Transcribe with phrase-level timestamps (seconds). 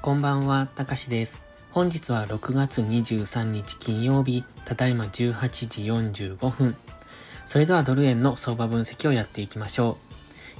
[0.00, 1.40] こんばんは、たかしです。
[1.70, 6.76] 本日は6月23日金曜日、ただいま18時45分。
[7.46, 9.96] それではドル円の相場分析をやっていきましょ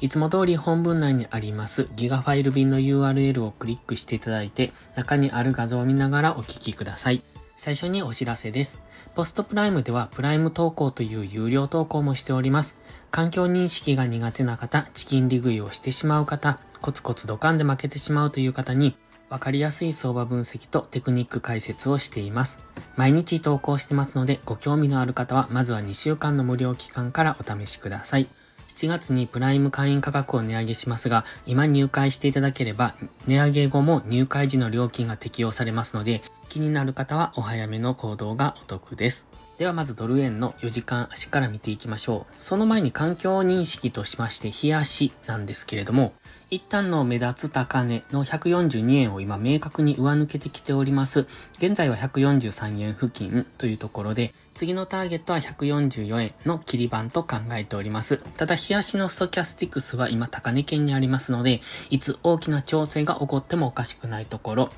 [0.00, 0.04] う。
[0.04, 7.23] いつも通り本文内にありますギガファイル便の URL をクリックしていただいて、中にある画像を見ながらお聞きください。
[7.57, 8.80] 最初にお知らせです。
[9.14, 12.77] ポストプライムではプライム投稿という有料投稿もしております。
[13.11, 18.96] 環境認識が苦手な方、チキン利食いをしてしまう方、コツコツドカンで負けてしまうという方に、
[19.31, 22.67] わかりやすい相場分析とテクニック解説をしています。
[22.96, 28.26] 毎日投稿してますので、ご興味のある方は、まずは2週間の無料期間からお試しください。
[28.68, 32.95] 7月にプライム会員価格を値上げしますが、今入会していただければ、
[33.27, 36.23] 値上げ後も入会時の料金が適用されますので、
[36.55, 39.27] 気になる方はお早めの行動がお得です。
[39.58, 42.34] ではまずドル円の4時間足から見ていきましょう。
[42.39, 46.12] その前に環境認識としまして、冷足なんですけれども、
[46.55, 51.27] 一旦の目立つ高値の142円を今明確に上抜けてきております。
[51.59, 58.19] 現在は143円付近というところで、次のターゲットは144円の切り板と考えております。
[58.37, 64.69] ただ、冷やしのストキャスティクスは今高値圏にありますので、いつ大きな調整が起こってもおかしくないところ。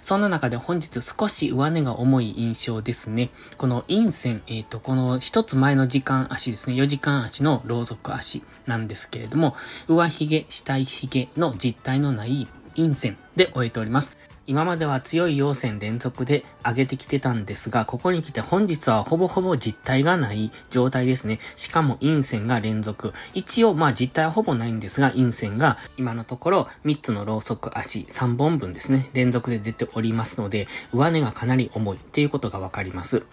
[0.00, 3.28] そんな中で本日少し上値が重い印象ですね。
[3.58, 9.54] この陰線、えっ、ー、と、この一つ前の時間足ですね、4時間足のロー族足なんですけれども、
[9.86, 14.16] 上髭、下髭の実体のない陰線で終えております。
[14.48, 21.40] 今までは強い陽線連続で上げてきてたんですが、ここに来て本日はほぼほぼ実体がない状態ですね。
[21.56, 23.12] しかも陰線が連続。
[23.34, 33.24] 一応まあ実体はほぼないんですが、陰線が今のところ3つのローソク足3本分ですね、連続で出ておりますので、上値がかなり重いっていうことがわかります。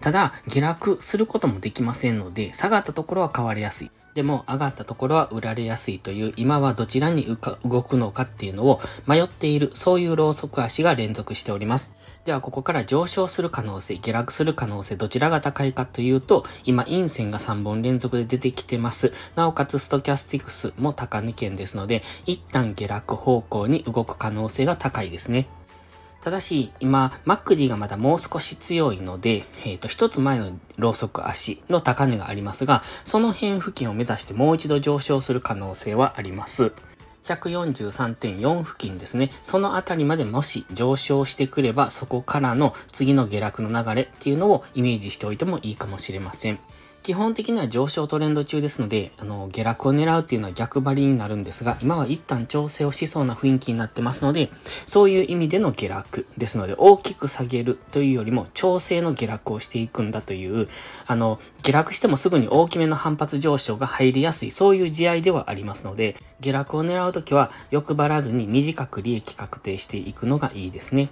[0.00, 3.90] ただ、下落することもできませんので、下がったところは変わりやすい。
[4.14, 7.24] でも上がったところは売られやすいという今はどちらに
[7.64, 11.92] 動くのかっていうのを迷っているそういうローソク足が連続しております。
[12.24, 19.12] ではここから上昇する可能性、下落する可能性どちらが高いかというと今陰線が3本連続で出てきてます。
[19.34, 25.48] なおかつストキャスティクスも高値圏ですので一旦下落方向に動く可能性が高いですね。
[26.22, 36.72] ただし、今、マックディがまだもう少し強いので、えっ、ー、と、一つ前のローソク足の高値がありますが、その辺付近を目指してもう一度上昇する可能性はあります。
[37.24, 39.32] 143.4付近ですね。
[39.42, 46.60] そのあたりまでもし上昇してくれば、そこからの次の下落の流れっていうのをイメージしておいてもいいかもしれません。
[47.02, 54.50] 基本的には上昇トレンド中ですので、あの、下落を狙うっていうのは逆張りになるんですが、今は一旦調整をしそうな雰囲気になってますので、
[54.86, 60.68] そういう意味での下落ですので、大きく下げるというよりも、調整の下落をしていくんだという、
[61.08, 71.10] あの、下落してもすぐに大きめの反発上昇が入りやすい、そういう試合ではありますので、下落を狙うときは、欲張らずに短く利益確定していくのがいいですね。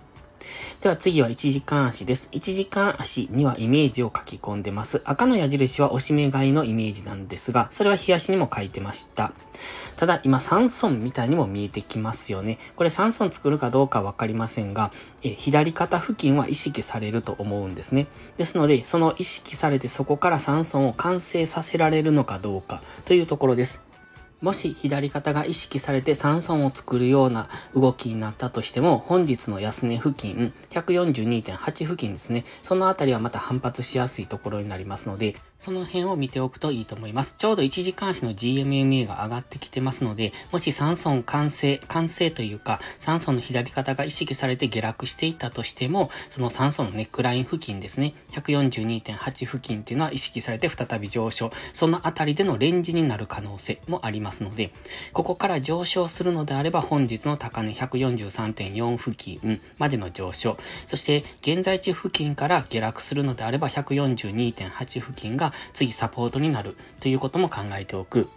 [0.81, 2.31] では次は1時間足です。
[2.33, 5.03] 1時間足にはイメージを書き込んでます。
[5.05, 9.33] 赤の矢印は押し目買いのイメージなんですが、それは冷やしにも書いてました。
[9.97, 12.59] ただ今3損みたいにも見えてきますよね。
[12.77, 14.91] これ3損作るかどうかわかりませんが、
[15.23, 18.07] え左肩付近は意識されると思うんですね。
[18.37, 23.90] ですので、その意識されてそこから3損を完成させられるのかどうかというところです。
[24.41, 32.45] もし左肩が意識されて3損を作るような動きになったとしても、本日の安値付近、142.8付近ですね。
[32.63, 37.35] そのあたりはまた反発しやすいところになりますので、その辺を見ておくといいと思います。
[37.37, 54.73] ちょうど1時間足の GMMA が上がってきてますので、もし3損完成、完成というか、3損の左肩が意識されて下落していたとしても、その3損のネックライン付近ですね、142.8付近っていうのは意識されて再び上昇、そのあたりでのレンジになる可能性もありますので、
[55.13, 60.57] ここから上昇するのであれば、本日の高値143.4付近までの上昇、
[60.87, 68.29] そして現在地付近から下落するのであれば、142.8付近が次サポートになるということも考えておく。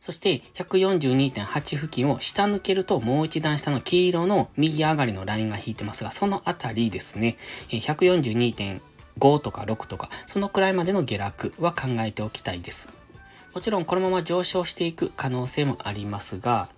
[0.00, 7.36] そして142.8付近を下抜けるともう一段下の黄色の右上がりのラインが引いてますが、そのあたりですね、
[7.70, 12.88] 142.5とか6とか、そのくらいまでの下落は考えておきたいです。
[13.54, 16.68] もちろんこのまま上昇していく可能性もありますが、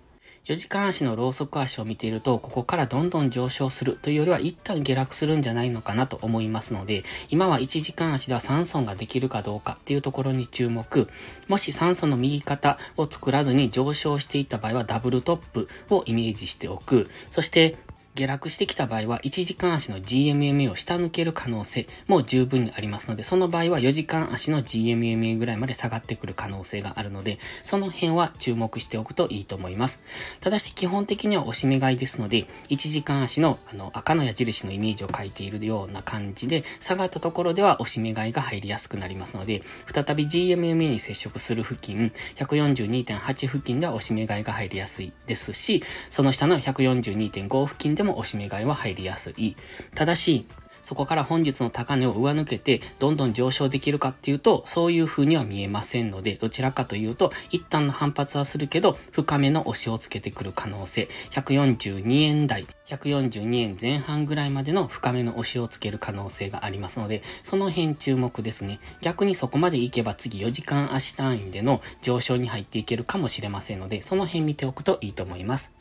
[0.49, 11.07] 4時間足のローソク足を見ていると、ここからどんどん上昇するというよりは一旦下落するんじゃないのかなと思いますので、今は1時間足では3損ができるかどうかっていうところに注目。
[11.47, 17.11] もし3損の右肩を作らずに上昇していった場合はダブルトップをイメージしておく。
[17.29, 17.77] そして、
[18.19, 30.01] 下落してきた場合は、1時間足の GMMA を下抜ける可能性も十分にありますので、その場合は4時間足の GMMA ぐらいまで下がってくる可能性があるので、その辺は注目しておくといいと思います。
[30.41, 49.55] ただし、基本的には押し目買いですので、1時間足のあの赤の矢印のイメージを書いているような感じで、下がったところでは押し目買いが入りやすくなりますので、再び GMMA に接触する付近、142.8付近では押し目買いが入りやすいですし、その下の142.5付近でも押し目買いは入りやすい。
[49.95, 50.45] ただし、
[50.89, 68.79] そこから本日の高値を上抜けて、どんどん上昇できるかっていうと、そういう風には見えませんので、どちらかというと、一旦の反発はするけど、深めの押しをつけてくる可能性、142円台、142円前半ぐらいまでの深めの押しをつける可能性がありますので、その辺注目ですね。
[69.01, 75.71] 逆にそこまでいけば次4時間足単位での上昇に入っていけるかもしれませんので、その辺見ておくといいと思います。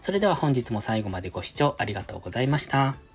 [0.00, 3.07] それでは本日も最後までご視聴ありがとうございました。